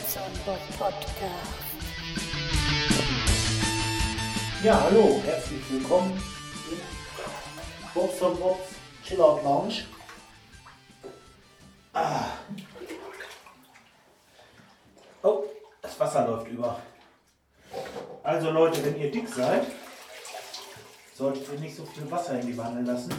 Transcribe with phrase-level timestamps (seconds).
[0.00, 1.20] Podcast.
[4.64, 6.20] Ja, hallo, herzlich willkommen
[6.70, 6.80] im
[7.94, 8.68] Bobs und Bobs
[9.04, 9.74] Chillout Lounge.
[11.92, 12.24] Ah.
[15.22, 15.44] Oh,
[15.82, 16.80] das Wasser läuft über.
[18.22, 19.66] Also Leute, wenn ihr dick seid,
[21.14, 23.12] solltet ihr nicht so viel Wasser in die Wanne lassen,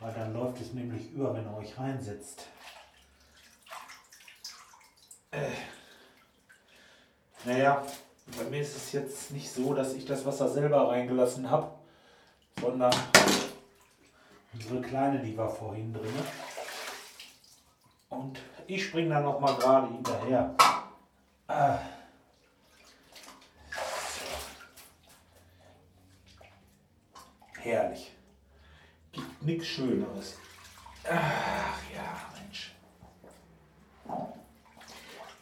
[0.00, 2.48] weil dann läuft es nämlich über, wenn ihr euch reinsetzt.
[5.30, 5.71] Äh.
[7.44, 7.84] Naja,
[8.38, 11.72] bei mir ist es jetzt nicht so, dass ich das Wasser selber reingelassen habe,
[12.60, 12.94] sondern
[14.52, 16.12] unsere Kleine, die war vorhin drin.
[18.10, 20.54] Und ich springe dann noch mal gerade hinterher.
[21.48, 21.78] Ah.
[27.58, 28.12] Herrlich.
[29.10, 30.36] Gibt nichts Schöneres.
[31.04, 32.74] Ach ja, Mensch.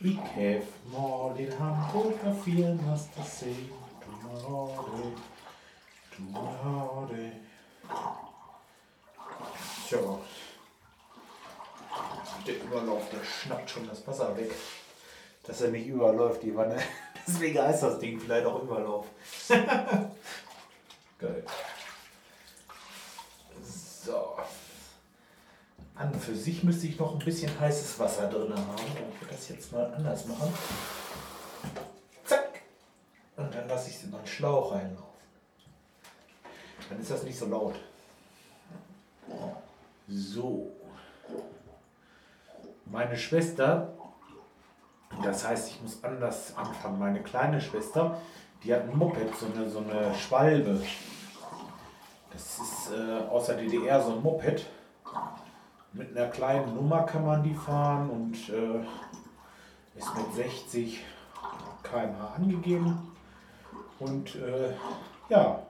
[0.03, 3.55] Ich have mal in Hamburg a feeling must I say
[4.01, 5.13] tomorrow,
[6.17, 7.11] tomorrow.
[9.87, 10.19] Tja.
[12.47, 14.51] Der Überlauf, der schnappt schon das Wasser weg.
[15.47, 16.79] Dass er nicht überläuft, die Wanne.
[17.27, 19.05] Deswegen heißt das Ding vielleicht auch Überlauf.
[21.19, 21.45] Geil.
[23.63, 24.39] So.
[25.95, 28.75] An und für sich müsste ich noch ein bisschen heißes Wasser drin haben.
[28.77, 30.53] Ich werde das jetzt mal anders machen.
[32.25, 32.63] Zack.
[33.37, 35.05] Und dann lasse ich es in meinen Schlauch reinlaufen.
[36.89, 37.77] Dann ist das nicht so laut.
[40.09, 40.71] So.
[42.87, 43.93] Meine Schwester,
[45.23, 46.99] das heißt, ich muss anders anfangen.
[46.99, 48.21] Meine kleine Schwester,
[48.65, 50.83] die hat ein Moped, so eine, so eine Schwalbe.
[52.33, 54.67] Das ist äh, aus DDR so ein Moped.
[55.93, 61.05] Mit einer kleinen Nummer kann man die fahren und äh, ist mit 60
[61.83, 63.13] km/h angegeben.
[63.99, 64.73] Und äh,
[65.29, 65.61] ja,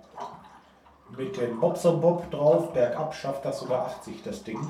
[1.17, 4.61] mit dem Bobser Bob drauf, bergab schafft das sogar 80 das Ding.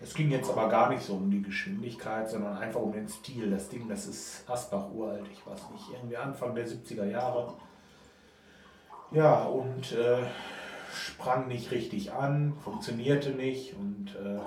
[0.00, 3.50] Es ging jetzt aber gar nicht so um die Geschwindigkeit, sondern einfach um den Stil.
[3.50, 7.54] Das Ding, das ist Asbach uralt, ich weiß nicht, irgendwie Anfang der 70er Jahre.
[9.10, 10.22] Ja, und äh,
[10.98, 14.38] sprang nicht richtig an, funktionierte nicht und äh,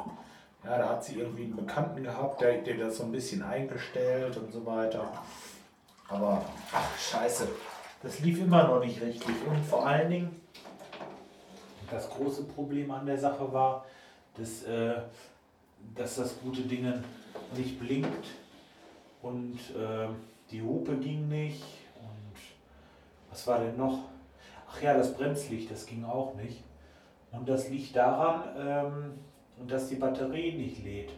[0.68, 4.38] ja, da hat sie irgendwie einen Bekannten gehabt, der, der das so ein bisschen eingestellt
[4.38, 5.12] und so weiter.
[6.08, 7.48] Aber, ach scheiße,
[8.04, 10.42] das lief immer noch nicht richtig und vor allen Dingen,
[11.90, 13.86] das große Problem an der Sache war,
[14.38, 15.02] dass, äh,
[15.96, 16.94] dass das gute Ding
[17.56, 18.28] nicht blinkt
[19.22, 20.08] und äh,
[20.52, 21.64] die Hupe ging nicht
[21.96, 22.36] und
[23.30, 24.11] was war denn noch?
[24.72, 26.64] Ach ja, das Bremslicht, das ging auch nicht.
[27.32, 31.12] Und das liegt daran, ähm, dass die Batterie nicht lädt.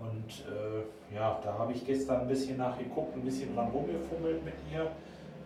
[0.00, 4.54] Und äh, ja, da habe ich gestern ein bisschen nachgeguckt, ein bisschen dran rumgefummelt mit
[4.72, 4.90] ihr.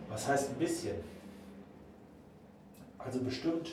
[0.09, 0.95] Was heißt ein bisschen?
[2.99, 3.71] Also bestimmt,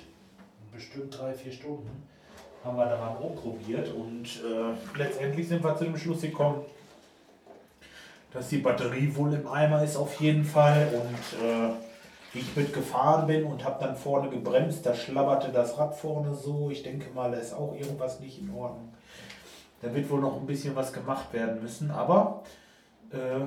[0.72, 2.08] bestimmt drei, vier Stunden
[2.64, 6.62] haben wir daran rumprobiert und äh, letztendlich sind wir zu dem Schluss gekommen,
[8.32, 11.70] dass die Batterie wohl im Eimer ist auf jeden Fall und äh,
[12.32, 16.70] ich mitgefahren bin und habe dann vorne gebremst, da schlabberte das Rad vorne so.
[16.70, 18.92] Ich denke mal, da ist auch irgendwas nicht in Ordnung.
[19.82, 22.42] Da wird wohl noch ein bisschen was gemacht werden müssen, aber
[23.12, 23.40] äh,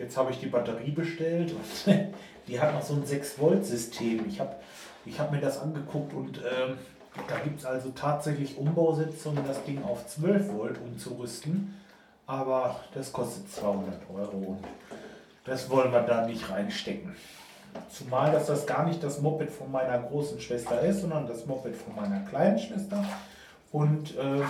[0.00, 1.94] jetzt habe ich die Batterie bestellt und
[2.48, 4.26] die hat noch so ein 6-Volt-System.
[4.28, 4.56] Ich habe
[5.06, 6.74] ich hab mir das angeguckt und äh,
[7.28, 11.74] da gibt es also tatsächlich Umbausitzungen, das Ding auf 12 Volt umzurüsten,
[12.26, 14.64] aber das kostet 200 Euro und
[15.44, 17.14] das wollen wir da nicht reinstecken.
[17.90, 21.74] Zumal, dass das gar nicht das Moped von meiner großen Schwester ist, sondern das Moped
[21.76, 23.04] von meiner kleinen Schwester.
[23.72, 24.42] Und äh,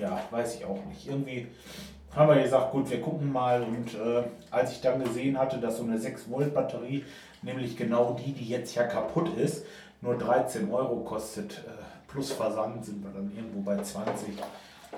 [0.00, 1.08] ja, weiß ich auch nicht.
[1.08, 1.46] Irgendwie
[2.14, 3.62] haben wir gesagt, gut, wir gucken mal.
[3.62, 7.04] Und äh, als ich dann gesehen hatte, dass so eine 6-Volt-Batterie,
[7.42, 9.64] nämlich genau die, die jetzt ja kaputt ist,
[10.00, 11.70] nur 13 Euro kostet, äh,
[12.08, 14.34] plus Versand sind wir dann irgendwo bei 20.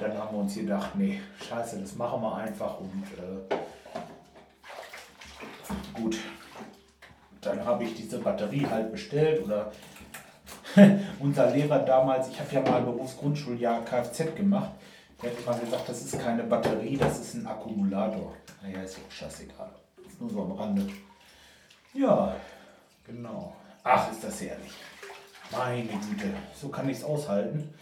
[0.00, 3.54] Dann haben wir uns gedacht, nee, scheiße, das machen wir einfach und äh,
[5.92, 6.16] gut,
[7.42, 9.72] dann habe ich diese Batterie halt bestellt oder
[11.18, 14.70] unser Lehrer damals, ich habe ja mal Berufsgrundschuljahr Kfz gemacht,
[15.20, 18.32] der hat immer gesagt, das ist keine Batterie, das ist ein Akkumulator.
[18.62, 19.70] Naja, ist auch scheißegal.
[20.06, 20.88] Ist nur so am Rande.
[21.94, 22.34] Ja,
[23.04, 23.54] genau.
[23.84, 24.72] Ach, ist das herrlich.
[25.50, 27.74] Meine Güte, so kann ich es aushalten.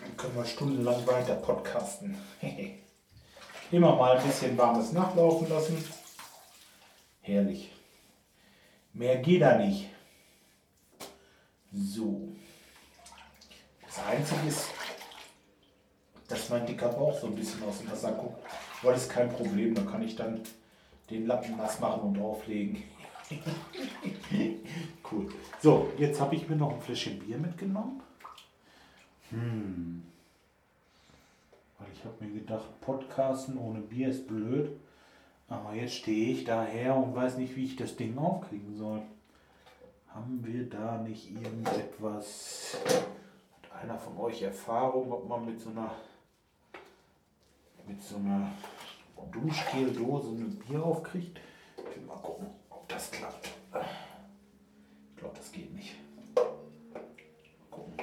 [0.00, 2.16] Dann können wir stundenlang weiter podcasten.
[3.70, 5.84] Immer mal ein bisschen warmes Nachlaufen lassen.
[7.22, 7.72] Herrlich.
[9.00, 9.88] Mehr geht da nicht.
[11.72, 12.28] So.
[13.86, 14.68] Das Einzige ist,
[16.28, 18.44] dass mein dicker Bauch so ein bisschen aus dem Wasser guckt.
[18.82, 20.42] Aber das ist kein Problem, da kann ich dann
[21.08, 22.82] den Lappen nass machen und drauflegen.
[25.10, 25.28] cool.
[25.62, 28.02] So, jetzt habe ich mir noch ein Fläschchen Bier mitgenommen.
[29.30, 30.02] Hm.
[31.78, 34.78] Weil ich habe mir gedacht, Podcasten ohne Bier ist blöd.
[35.50, 39.02] Aber jetzt stehe ich daher und weiß nicht, wie ich das Ding aufkriegen soll.
[40.06, 42.78] Haben wir da nicht irgendetwas?
[42.84, 45.90] Hat einer von euch Erfahrung, ob man mit so einer
[47.86, 48.52] mit so einer
[49.32, 51.40] Duschgeldose ein Bier aufkriegt?
[51.76, 53.50] Ich will mal gucken, ob das klappt.
[55.10, 55.96] Ich glaube, das geht nicht.
[57.70, 57.94] Gucken.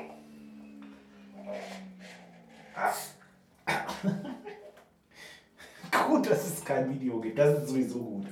[2.76, 2.94] Ah.
[6.08, 7.38] gut, dass es kein Video gibt.
[7.38, 8.26] Das ist sowieso gut.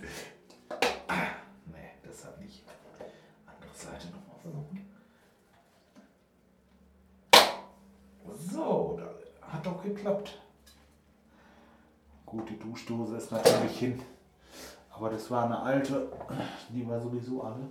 [1.68, 2.64] Nee, deshalb nicht.
[3.46, 4.82] Andere Seite nochmal versuchen.
[8.52, 9.00] So,
[9.42, 10.42] hat doch geklappt.
[12.26, 14.02] Gut, die Duschdose ist natürlich hin.
[14.92, 16.12] Aber das war eine alte,
[16.70, 17.68] die war sowieso alle.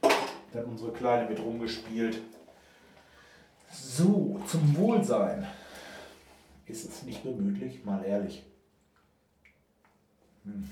[0.00, 2.20] Da hat unsere Kleine mit rumgespielt.
[3.72, 5.46] So, zum Wohlsein.
[6.66, 8.44] Ist es nicht gemütlich, mal ehrlich.
[10.44, 10.68] Hm.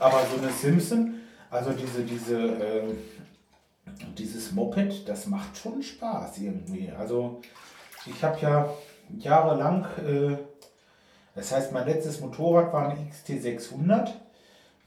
[0.00, 1.20] Aber so eine Simpson,
[1.50, 2.94] also diese, diese, äh,
[4.16, 6.90] dieses Moped, das macht schon Spaß irgendwie.
[6.90, 7.42] Also
[8.06, 8.72] ich habe ja
[9.18, 10.38] jahrelang, äh,
[11.34, 14.08] das heißt mein letztes Motorrad war eine XT600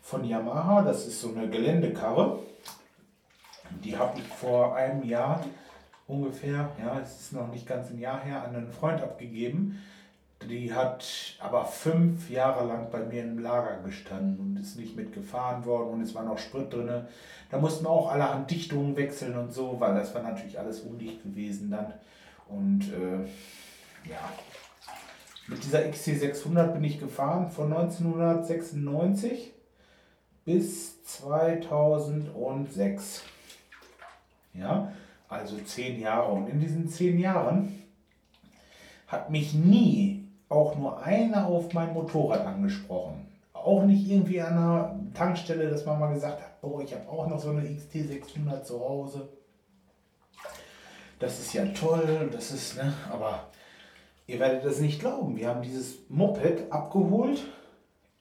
[0.01, 2.39] von Yamaha, das ist so eine Geländekarre.
[3.83, 5.43] Die habe ich vor einem Jahr
[6.07, 9.81] ungefähr, ja, es ist noch nicht ganz ein Jahr her, an einen Freund abgegeben.
[10.49, 11.05] Die hat
[11.39, 16.01] aber fünf Jahre lang bei mir im Lager gestanden und ist nicht mitgefahren worden und
[16.01, 17.05] es war noch Sprit drin.
[17.49, 21.71] Da mussten auch allerhand Dichtungen wechseln und so, weil das war natürlich alles undicht gewesen
[21.71, 21.93] dann.
[22.49, 23.21] Und äh,
[24.09, 24.19] ja,
[25.47, 29.53] mit dieser XC600 bin ich gefahren von 1996
[30.45, 33.23] bis 2006.
[34.53, 34.91] Ja,
[35.29, 36.31] also zehn Jahre.
[36.31, 37.83] Und in diesen zehn Jahren
[39.07, 43.25] hat mich nie auch nur einer auf mein Motorrad angesprochen.
[43.53, 47.27] Auch nicht irgendwie an einer Tankstelle, dass man mal gesagt hat, oh, ich habe auch
[47.27, 49.29] noch so eine XT600 zu Hause.
[51.19, 53.47] Das ist ja toll, das ist, ne, aber
[54.27, 55.37] ihr werdet das nicht glauben.
[55.37, 57.41] Wir haben dieses Moped abgeholt.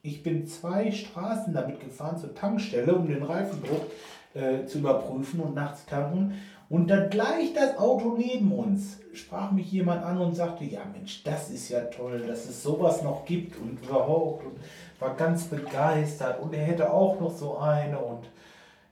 [0.01, 3.91] Ich bin zwei Straßen damit gefahren zur Tankstelle, um den Reifendruck
[4.33, 6.33] äh, zu überprüfen und nachts tanken.
[6.69, 11.23] Und dann gleich das Auto neben uns sprach mich jemand an und sagte, ja Mensch,
[11.23, 14.59] das ist ja toll, dass es sowas noch gibt und überhaupt und
[14.99, 18.29] war ganz begeistert und er hätte auch noch so eine und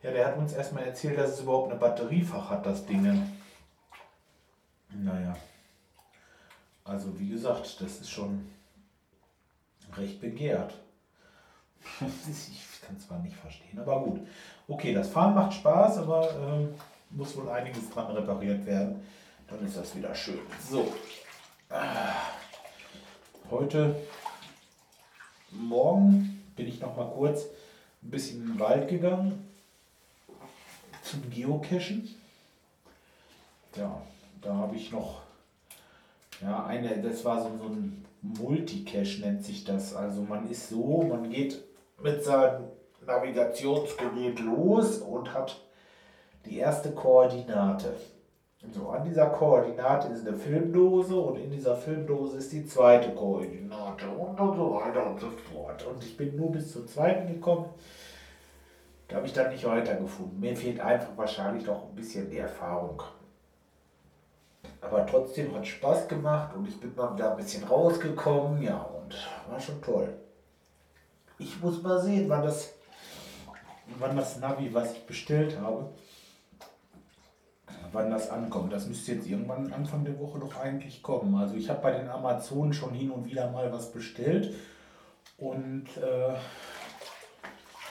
[0.04, 3.04] ja, der hat uns erstmal erzählt, dass es überhaupt eine Batteriefach hat, das Ding.
[4.90, 5.36] Naja,
[6.84, 8.48] also wie gesagt, das ist schon
[9.96, 10.74] recht begehrt.
[12.02, 14.22] ich kann es zwar nicht verstehen, aber gut.
[14.72, 16.32] Okay, das Fahren macht Spaß, aber...
[16.32, 16.74] Ähm,
[17.14, 19.02] muss wohl einiges dran repariert werden.
[19.50, 20.40] Dann ist das wieder schön.
[20.70, 20.94] So.
[23.50, 23.96] Heute
[25.52, 27.48] Morgen bin ich noch mal kurz
[28.02, 29.46] ein bisschen in den Wald gegangen
[31.04, 32.16] zum Geocachen.
[33.76, 34.02] Ja,
[34.42, 35.22] da habe ich noch
[36.42, 39.94] ja, eine, das war so, so ein Multicache nennt sich das.
[39.94, 41.62] Also man ist so, man geht
[42.02, 42.64] mit seinem
[43.06, 45.60] Navigationsgerät los und hat
[46.46, 47.96] die erste Koordinate.
[48.72, 54.08] So, an dieser Koordinate ist eine Filmdose und in dieser Filmdose ist die zweite Koordinate
[54.08, 55.84] und, und so weiter und so fort.
[55.88, 57.66] Und ich bin nur bis zur zweiten gekommen.
[59.08, 60.40] Da habe ich dann nicht weitergefunden.
[60.40, 63.02] Mir fehlt einfach wahrscheinlich noch ein bisschen die Erfahrung.
[64.80, 68.62] Aber trotzdem hat Spaß gemacht und ich bin mal wieder ein bisschen rausgekommen.
[68.62, 69.16] Ja, und
[69.50, 70.14] war schon toll.
[71.40, 72.76] Ich muss mal sehen, wann das,
[74.00, 75.90] wann das Navi, was ich bestellt habe,
[77.92, 78.74] wann das ankommt.
[78.74, 81.36] Das müsste jetzt irgendwann Anfang der Woche doch eigentlich kommen.
[81.36, 84.56] Also ich habe bei den Amazonen schon hin und wieder mal was bestellt.
[85.38, 86.34] Und äh,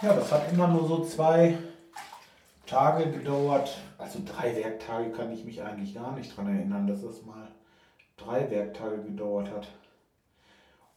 [0.02, 1.58] ja, das hat immer nur so zwei
[2.66, 3.76] Tage gedauert.
[3.98, 7.48] Also drei Werktage kann ich mich eigentlich gar nicht daran erinnern, dass es mal
[8.16, 9.68] drei Werktage gedauert hat.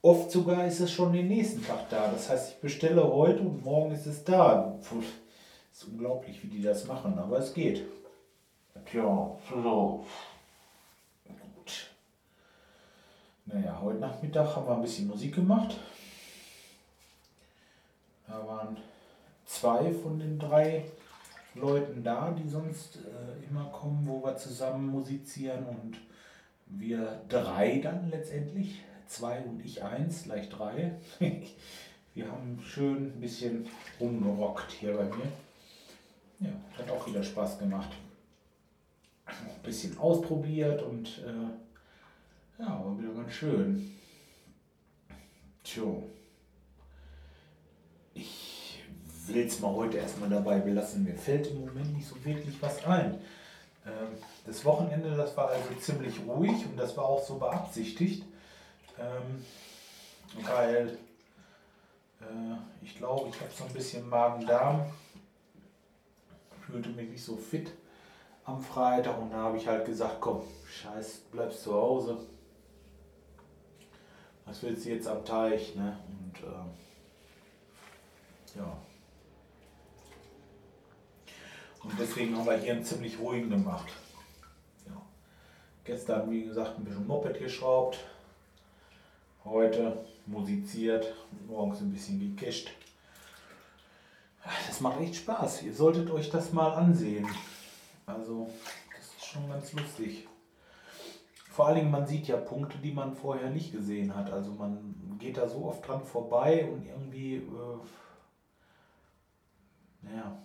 [0.05, 2.12] Oft sogar ist es schon den nächsten Tag da.
[2.12, 4.77] Das heißt, ich bestelle heute und morgen ist es da.
[4.83, 5.01] Puh,
[5.72, 7.86] ist unglaublich, wie die das machen, aber es geht.
[8.86, 10.05] Tja, so.
[11.55, 11.89] Gut.
[13.45, 15.77] Naja, heute Nachmittag haben wir ein bisschen Musik gemacht.
[18.27, 18.75] Da waren
[19.45, 20.83] zwei von den drei
[21.55, 25.98] Leuten da, die sonst äh, immer kommen, wo wir zusammen musizieren und
[26.65, 30.93] wir drei dann letztendlich, zwei und ich eins, gleich drei.
[32.13, 33.67] wir haben schön ein bisschen
[34.00, 35.31] rumgerockt hier bei mir.
[36.39, 37.91] Ja, hat auch wieder Spaß gemacht.
[39.25, 43.91] Ein bisschen ausprobiert und äh, ja, war wieder ganz schön.
[45.63, 46.03] Tjo.
[48.13, 48.83] Ich
[49.27, 51.03] will es mal heute erstmal dabei belassen.
[51.03, 53.19] Mir fällt im Moment nicht so wirklich was ein.
[53.86, 58.24] Ähm, das Wochenende, das war also ziemlich ruhig und das war auch so beabsichtigt,
[58.97, 59.45] ähm,
[60.41, 60.97] weil
[62.21, 64.85] äh, ich glaube, ich habe so ein bisschen Magen-Darm,
[66.65, 67.71] fühlte mich nicht so fit
[68.45, 72.17] am Freitag und da habe ich halt gesagt, komm, scheiß, bleibst zu Hause.
[74.45, 75.75] Was willst du jetzt am Teich?
[75.75, 75.97] Ne?
[76.07, 76.65] Und äh,
[78.59, 78.77] ja.
[81.83, 83.88] Und deswegen haben wir hier einen ziemlich ruhigen gemacht.
[84.85, 85.01] Ja.
[85.83, 88.00] Gestern, wie gesagt, ein bisschen Moped geschraubt.
[89.45, 91.13] Heute musiziert,
[91.47, 92.71] morgens ein bisschen gecasht.
[94.67, 95.63] Das macht echt Spaß.
[95.63, 97.27] Ihr solltet euch das mal ansehen.
[98.05, 98.50] Also,
[98.95, 100.29] das ist schon ganz lustig.
[101.50, 104.31] Vor allen Dingen, man sieht ja Punkte, die man vorher nicht gesehen hat.
[104.31, 107.79] Also man geht da so oft dran vorbei und irgendwie, äh,
[110.03, 110.41] naja.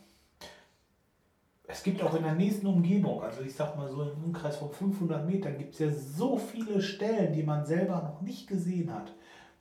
[1.70, 4.70] Es gibt auch in der nächsten Umgebung, also ich sag mal so im Umkreis von
[4.70, 9.12] 500 Metern, gibt es ja so viele Stellen, die man selber noch nicht gesehen hat,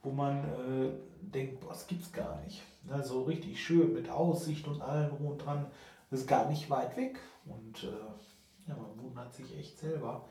[0.04, 2.64] wo man äh, denkt, boah, das gibt's gar nicht.
[2.90, 5.66] Also richtig schön mit Aussicht und allem drum dran.
[6.10, 7.20] Das ist gar nicht weit weg.
[7.46, 10.24] Und äh, ja, man wundert sich echt selber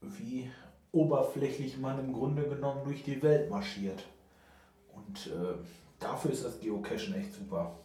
[0.00, 0.48] wie
[0.92, 4.04] oberflächlich man im Grunde genommen durch die Welt marschiert.
[4.94, 5.54] Und äh,
[5.98, 7.76] dafür ist das Geocachen echt super.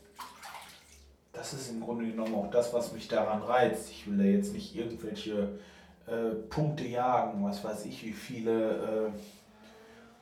[1.43, 3.89] Das ist im Grunde genommen auch das, was mich daran reizt.
[3.91, 5.59] Ich will da jetzt nicht irgendwelche
[6.07, 9.11] äh, Punkte jagen, was weiß ich, wie viele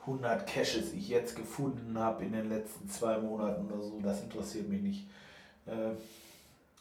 [0.00, 4.00] 100 Caches ich jetzt gefunden habe in den letzten zwei Monaten oder so.
[4.00, 5.06] Das interessiert mich nicht.
[5.66, 5.92] Äh,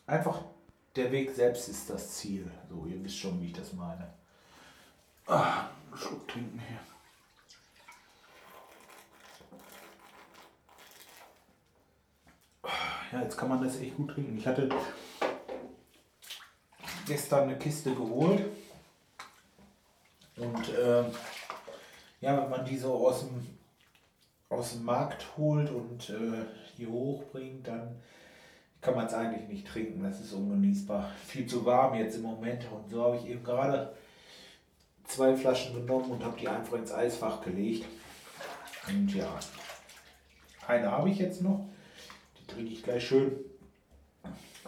[0.08, 0.42] einfach
[0.96, 2.50] der Weg selbst ist das Ziel.
[2.68, 4.12] So, ihr wisst schon, wie ich das meine.
[5.28, 6.80] Ah, Schluck trinken hier.
[13.12, 14.38] Ja, jetzt kann man das echt gut trinken.
[14.38, 14.70] Ich hatte
[17.06, 18.46] gestern eine Kiste geholt.
[20.38, 21.04] Und äh,
[22.22, 23.48] ja, wenn man die so aus dem,
[24.50, 26.46] aus dem Markt holt und äh,
[26.78, 28.02] hier hochbringt, dann
[28.80, 30.04] kann man es eigentlich nicht trinken.
[30.04, 31.12] Das ist ungenießbar.
[31.28, 32.66] Viel zu warm jetzt im Moment.
[32.72, 33.94] Und so habe ich eben gerade
[35.06, 37.86] zwei Flaschen genommen und habe die einfach ins Eisfach gelegt.
[38.88, 39.38] Und ja,
[40.66, 41.68] eine habe ich jetzt noch.
[42.54, 43.40] Trinke ich gleich schön,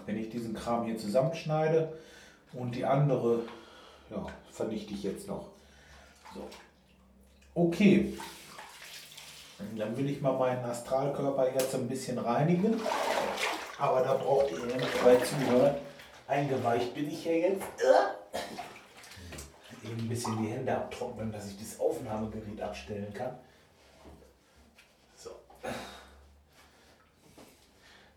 [0.05, 1.97] wenn ich diesen Kram hier zusammenschneide.
[2.53, 3.41] Und die andere,
[4.09, 5.49] ja, vernichte ich jetzt noch.
[6.33, 6.47] So.
[7.55, 8.17] Okay.
[9.77, 12.79] Dann will ich mal meinen Astralkörper jetzt ein bisschen reinigen.
[13.79, 15.75] Aber da braucht ihr ja nicht bei zuhören.
[16.27, 17.63] Eingeweicht bin ich ja jetzt
[19.83, 23.37] eben ein bisschen die Hände abtrocknen, dass ich das Aufnahmegerät abstellen kann.
[25.15, 25.31] So.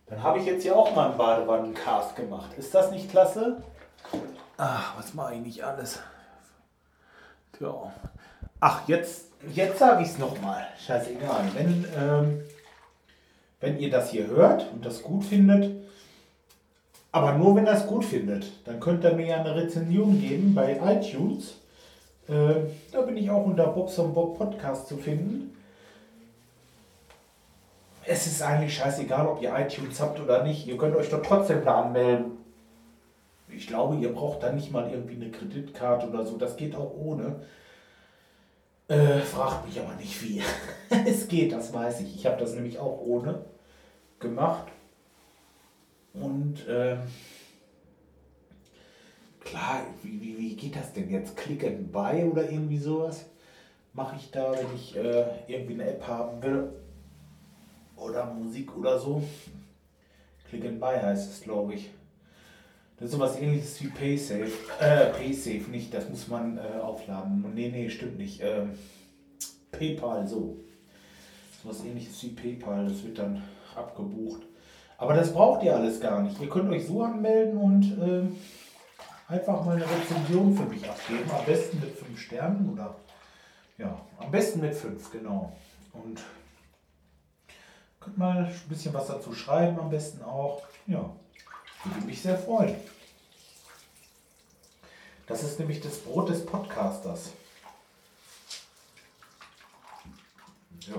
[0.06, 2.50] Dann habe ich jetzt hier auch mal einen Badewannencast gemacht.
[2.56, 3.62] Ist das nicht klasse?
[4.56, 6.00] Ach, was mache ich nicht alles?
[7.58, 7.92] Tja.
[8.60, 10.66] Ach, jetzt, jetzt sage ich es nochmal.
[10.86, 11.50] Scheißegal.
[11.54, 12.42] Wenn, ähm,
[13.60, 15.74] wenn ihr das hier hört und das gut findet,
[17.10, 18.46] aber nur wenn er es gut findet.
[18.66, 21.54] Dann könnt ihr mir ja eine Rezension geben bei iTunes.
[22.28, 25.56] Äh, da bin ich auch unter Bobson Bob Podcast zu finden.
[28.08, 30.66] Es ist eigentlich scheißegal, ob ihr iTunes habt oder nicht.
[30.66, 32.38] Ihr könnt euch doch trotzdem da anmelden.
[33.48, 36.36] Ich glaube, ihr braucht da nicht mal irgendwie eine Kreditkarte oder so.
[36.36, 37.40] Das geht auch ohne.
[38.88, 40.40] Äh, fragt mich aber nicht wie.
[41.06, 42.14] es geht, das weiß ich.
[42.14, 43.44] Ich habe das nämlich auch ohne
[44.20, 44.68] gemacht.
[46.14, 47.00] Und ähm,
[49.40, 51.36] klar, wie, wie, wie geht das denn jetzt?
[51.36, 53.26] Klicken bei oder irgendwie sowas?
[53.92, 56.72] Mache ich da, wenn ich äh, irgendwie eine App haben will?
[58.06, 59.20] Oder Musik oder so?
[60.48, 61.90] Klicken bei heißt es, glaube ich.
[62.96, 64.52] Das ist sowas ähnliches wie PaySafe.
[64.80, 67.44] Äh, PaySafe nicht, das muss man äh, aufladen.
[67.52, 68.40] Nee, nee, stimmt nicht.
[68.42, 68.70] Ähm,
[69.72, 70.56] PayPal, so.
[71.62, 73.42] Sowas ähnliches wie PayPal, das wird dann
[73.74, 74.42] abgebucht.
[74.98, 76.40] Aber das braucht ihr alles gar nicht.
[76.40, 81.28] Ihr könnt euch so anmelden und äh, einfach mal eine Rezension für mich abgeben.
[81.36, 82.94] Am besten mit 5 Sternen oder
[83.78, 85.52] ja, am besten mit 5, genau.
[85.92, 86.22] Und
[88.06, 90.62] Könnt mal ein bisschen was dazu schreiben, am besten auch.
[90.86, 91.10] Ja,
[91.82, 92.76] würde mich sehr freuen.
[95.26, 97.32] Das ist nämlich das Brot des Podcasters.
[100.86, 100.94] Ja.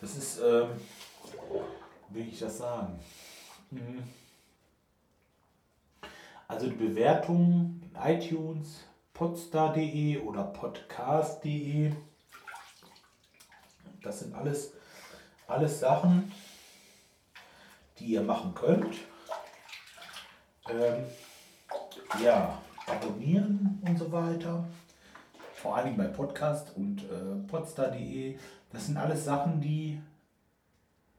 [0.00, 0.70] Das ist, ähm,
[2.08, 2.98] wie ich das sagen?
[3.70, 4.04] Mhm.
[6.48, 11.92] Also die Bewertungen in iTunes, podstar.de oder podcast.de,
[14.04, 14.72] das sind alles,
[15.46, 16.30] alles Sachen,
[17.98, 18.96] die ihr machen könnt.
[20.68, 21.04] Ähm,
[22.22, 24.64] ja, abonnieren und so weiter.
[25.54, 28.38] Vor allem bei Podcast und äh, podstar.de.
[28.72, 30.00] Das sind alles Sachen, die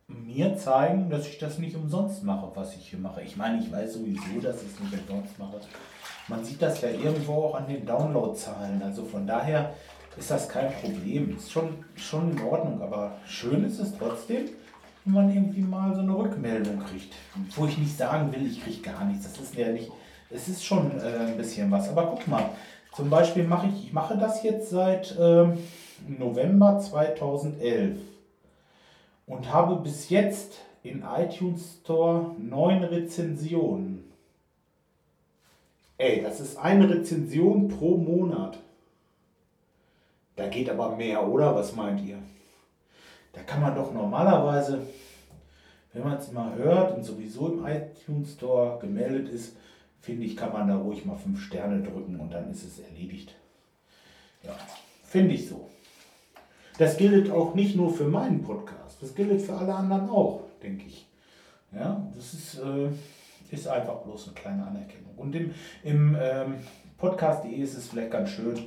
[0.08, 3.24] mir zeigen, dass ich das nicht umsonst mache, was ich hier mache.
[3.24, 5.60] Ich meine, ich weiß sowieso, dass ich es nicht umsonst mache.
[6.28, 8.82] Man sieht das ja irgendwo auch an den Downloadzahlen.
[8.84, 9.74] Also von daher
[10.18, 11.36] ist das kein Problem.
[11.38, 14.50] Ist schon, schon in Ordnung, aber schön ist es trotzdem,
[15.04, 17.14] wenn man irgendwie mal so eine Rückmeldung kriegt.
[17.56, 19.32] Wo ich nicht sagen will, ich kriege gar nichts.
[19.32, 19.92] Das ist ja nicht.
[20.30, 21.90] Es ist schon äh, ein bisschen was.
[21.90, 22.50] Aber guck mal,
[22.96, 25.48] zum Beispiel mache ich, ich mache das jetzt seit äh,
[26.08, 27.98] November 2011
[29.28, 34.04] und habe bis jetzt in iTunes Store neun Rezensionen.
[35.98, 38.60] Ey, das ist eine Rezension pro Monat.
[40.36, 41.56] Da geht aber mehr, oder?
[41.56, 42.18] Was meint ihr?
[43.34, 44.82] Da kann man doch normalerweise,
[45.94, 49.56] wenn man es mal hört und sowieso im iTunes Store gemeldet ist,
[50.02, 53.36] finde ich, kann man da ruhig mal fünf Sterne drücken und dann ist es erledigt.
[54.44, 54.56] Ja,
[55.04, 55.70] finde ich so.
[56.78, 60.86] Das gilt auch nicht nur für meinen Podcast, das gilt für alle anderen auch, denke
[60.88, 61.08] ich.
[61.72, 62.90] Ja, das ist, äh,
[63.52, 65.14] ist einfach bloß eine kleine Anerkennung.
[65.18, 66.56] Und im, im ähm,
[66.98, 68.58] Podcast.de ist es vielleicht ganz schön,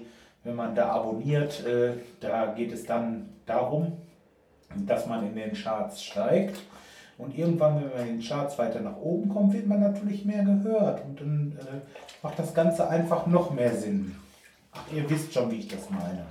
[0.49, 1.65] wenn man da abonniert.
[1.67, 3.93] Äh, da geht es dann darum,
[4.87, 6.59] dass man in den Charts steigt.
[7.19, 10.45] Und irgendwann, wenn man in den Charts weiter nach oben kommt, wird man natürlich mehr
[10.45, 11.05] gehört.
[11.05, 11.81] Und dann äh,
[12.23, 14.15] macht das Ganze einfach noch mehr Sinn.
[14.73, 16.25] Ach, ihr wisst schon, wie ich das meine.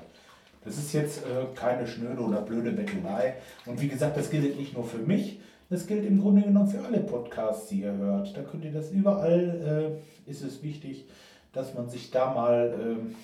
[0.66, 3.36] Das ist jetzt äh, keine schnöde oder blöde Bettelei.
[3.66, 6.84] Und wie gesagt, das gilt nicht nur für mich, das gilt im Grunde genommen für
[6.84, 8.36] alle Podcasts, die ihr hört.
[8.36, 11.06] Da könnt ihr das überall, äh, ist es wichtig,
[11.52, 13.16] dass man sich da mal, äh,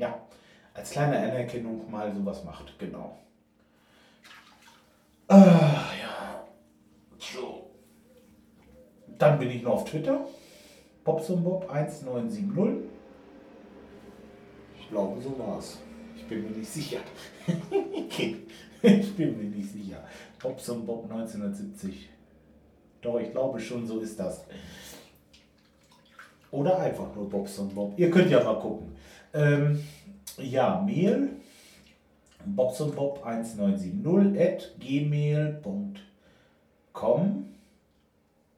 [0.00, 0.20] ja,
[0.74, 2.78] als kleine Anerkennung mal sowas macht.
[2.78, 3.16] Genau.
[5.28, 6.44] Äh, ja.
[7.18, 7.70] So.
[9.18, 10.26] Dann bin ich noch auf Twitter.
[11.04, 12.82] Bobsonbob1970.
[14.80, 15.78] Ich glaube, so war's
[16.30, 17.00] bin mir nicht sicher.
[18.82, 20.02] ich bin mir nicht sicher.
[20.40, 22.08] Bobson Bob 1970.
[23.02, 24.44] Doch, ich glaube schon, so ist das.
[26.50, 27.94] Oder einfach nur Bobson Bob.
[27.96, 28.96] Ihr könnt ja mal gucken.
[29.32, 29.84] Ähm,
[30.38, 31.30] ja, Mail
[32.46, 35.94] bobsonbob1970 at gmail.com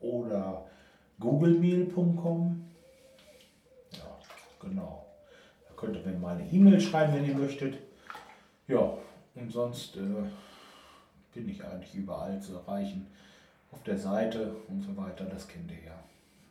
[0.00, 0.66] oder
[1.20, 2.64] googlemail.com.
[3.92, 4.18] Ja,
[4.60, 5.06] genau.
[5.76, 7.78] Könnt ihr mir mal eine E-Mail schreiben, wenn ihr möchtet.
[8.68, 8.96] Ja,
[9.34, 10.00] und sonst äh,
[11.34, 13.08] bin ich eigentlich überall zu erreichen.
[13.72, 15.98] Auf der Seite und so weiter, das kennt ihr ja.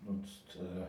[0.06, 0.86] Sonst äh,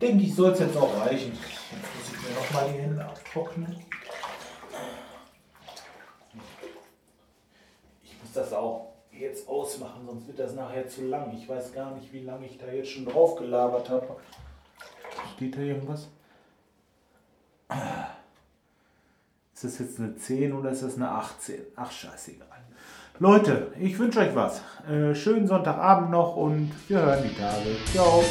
[0.00, 1.32] denke ich, soll es jetzt auch reichen.
[1.32, 3.76] Jetzt muss ich mir nochmal die Hände abtrocknen.
[8.04, 11.36] Ich muss das auch jetzt ausmachen, sonst wird das nachher zu lang.
[11.36, 14.16] Ich weiß gar nicht, wie lange ich da jetzt schon drauf gelabert habe.
[15.34, 16.08] Steht da irgendwas?
[19.54, 21.58] Ist das jetzt eine 10 oder ist das eine 18?
[21.74, 22.46] Ach, scheißegal.
[23.18, 24.62] Leute, ich wünsche euch was.
[24.88, 27.76] Äh, schönen Sonntagabend noch und wir hören die Tage.
[27.92, 28.22] Ciao.